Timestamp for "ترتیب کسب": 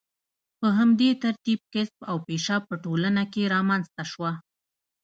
1.23-1.97